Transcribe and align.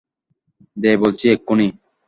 দে 0.77 0.91
বলছি, 0.97 1.25
এক্ষুনি। 1.29 1.67